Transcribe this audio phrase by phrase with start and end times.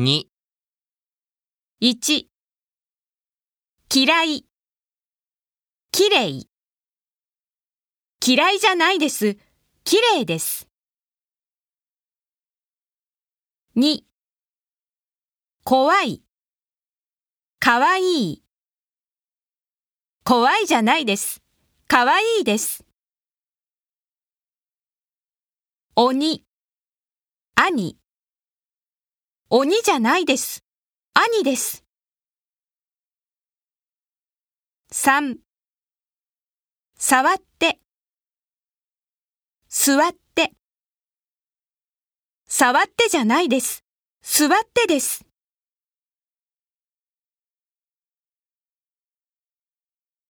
[0.00, 0.28] 2、
[1.82, 2.26] 1
[3.92, 4.46] 嫌い。
[5.90, 6.48] きれい
[8.24, 9.36] 嫌いじゃないです。
[9.82, 10.68] きれいです。
[13.74, 14.04] 2
[15.64, 16.22] 怖い。
[17.58, 18.02] かわい。
[18.34, 18.44] い
[20.22, 21.42] 怖いじゃないです。
[21.88, 22.84] かわいいです。
[25.96, 26.44] 鬼。
[27.56, 27.98] 兄。
[29.50, 30.62] 鬼じゃないです。
[31.14, 31.82] 兄です。
[34.92, 35.36] 3
[36.98, 37.78] 触って
[39.70, 40.52] 座って
[42.46, 43.84] 触ってじゃないです。
[44.22, 45.27] 座ってです。